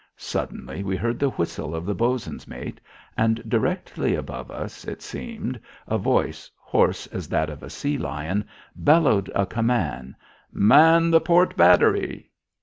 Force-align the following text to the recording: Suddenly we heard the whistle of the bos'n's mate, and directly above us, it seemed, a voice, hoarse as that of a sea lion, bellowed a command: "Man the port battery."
Suddenly 0.17 0.81
we 0.83 0.95
heard 0.97 1.19
the 1.19 1.29
whistle 1.29 1.75
of 1.75 1.85
the 1.85 1.93
bos'n's 1.93 2.47
mate, 2.47 2.81
and 3.15 3.47
directly 3.47 4.15
above 4.15 4.49
us, 4.49 4.83
it 4.85 4.99
seemed, 4.99 5.59
a 5.87 5.99
voice, 5.99 6.49
hoarse 6.57 7.05
as 7.13 7.29
that 7.29 7.51
of 7.51 7.61
a 7.61 7.69
sea 7.69 7.99
lion, 7.99 8.45
bellowed 8.75 9.31
a 9.35 9.45
command: 9.45 10.15
"Man 10.51 11.11
the 11.11 11.21
port 11.21 11.55
battery." 11.55 12.31